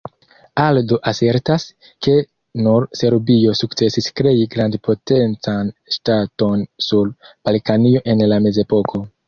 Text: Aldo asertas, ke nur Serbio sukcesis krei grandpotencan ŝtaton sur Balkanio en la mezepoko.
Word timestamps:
Aldo 0.61 0.95
asertas, 1.09 1.65
ke 2.07 2.15
nur 2.67 2.87
Serbio 3.03 3.53
sukcesis 3.61 4.09
krei 4.21 4.49
grandpotencan 4.57 5.71
ŝtaton 5.99 6.67
sur 6.89 7.15
Balkanio 7.47 8.05
en 8.15 8.29
la 8.35 8.45
mezepoko. 8.51 9.07